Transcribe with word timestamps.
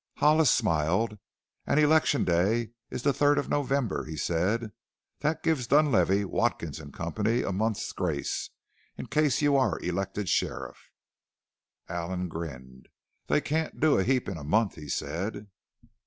Hollis 0.15 0.49
smiled. 0.49 1.19
"And 1.67 1.79
election 1.79 2.23
day 2.23 2.71
is 2.89 3.03
the 3.03 3.13
third 3.13 3.37
of 3.37 3.49
November," 3.49 4.05
he 4.05 4.17
said. 4.17 4.71
"That 5.19 5.43
gives 5.43 5.67
Dunlavey, 5.67 6.25
Watkins 6.25 6.79
and 6.79 6.91
Company 6.91 7.43
a 7.43 7.51
month's 7.51 7.91
grace 7.91 8.49
in 8.97 9.05
case 9.05 9.43
you 9.43 9.55
are 9.57 9.79
elected 9.81 10.27
sheriff." 10.27 10.89
Allen 11.87 12.29
grinned. 12.29 12.89
"They 13.27 13.41
can't 13.41 13.79
do 13.79 13.99
a 13.99 14.03
heap 14.03 14.27
in 14.27 14.37
a 14.39 14.43
month," 14.43 14.73
he 14.73 14.89
said. 14.89 15.49